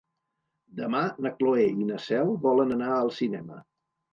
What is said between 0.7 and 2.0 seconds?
Demà na Cloè i na